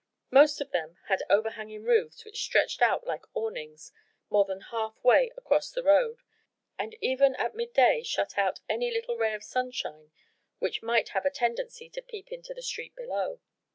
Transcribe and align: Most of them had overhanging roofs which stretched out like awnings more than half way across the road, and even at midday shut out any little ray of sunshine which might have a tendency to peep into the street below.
Most 0.31 0.59
of 0.61 0.71
them 0.71 0.97
had 1.09 1.21
overhanging 1.29 1.83
roofs 1.83 2.25
which 2.25 2.41
stretched 2.41 2.81
out 2.81 3.05
like 3.05 3.21
awnings 3.35 3.91
more 4.31 4.45
than 4.45 4.61
half 4.71 4.95
way 5.03 5.31
across 5.37 5.69
the 5.69 5.83
road, 5.83 6.23
and 6.75 6.95
even 7.01 7.35
at 7.35 7.53
midday 7.53 8.01
shut 8.01 8.35
out 8.35 8.61
any 8.67 8.89
little 8.89 9.15
ray 9.15 9.35
of 9.35 9.43
sunshine 9.43 10.09
which 10.57 10.81
might 10.81 11.09
have 11.09 11.23
a 11.27 11.29
tendency 11.29 11.87
to 11.91 12.01
peep 12.01 12.31
into 12.31 12.51
the 12.51 12.63
street 12.63 12.95
below. 12.95 13.41